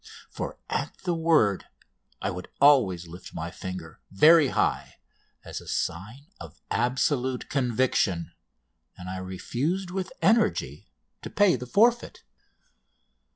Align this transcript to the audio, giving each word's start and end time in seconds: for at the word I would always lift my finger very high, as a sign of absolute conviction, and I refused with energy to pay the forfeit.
for 0.31 0.57
at 0.67 0.97
the 1.03 1.13
word 1.13 1.65
I 2.23 2.31
would 2.31 2.47
always 2.59 3.05
lift 3.07 3.35
my 3.35 3.51
finger 3.51 3.99
very 4.09 4.47
high, 4.47 4.95
as 5.45 5.61
a 5.61 5.67
sign 5.67 6.25
of 6.39 6.59
absolute 6.71 7.49
conviction, 7.49 8.31
and 8.97 9.07
I 9.07 9.17
refused 9.17 9.91
with 9.91 10.11
energy 10.19 10.89
to 11.21 11.29
pay 11.29 11.55
the 11.55 11.67
forfeit. 11.67 12.23